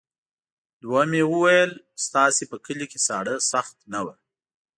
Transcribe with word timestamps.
دوهم 0.81 1.09
یې 1.19 1.23
وویل 1.33 1.71
ستاسې 2.05 2.43
په 2.51 2.57
کلي 2.65 2.85
کې 2.91 2.99
ساړه 3.07 3.35
سخت 3.51 3.75
نه 3.93 3.99
وو. 4.05 4.13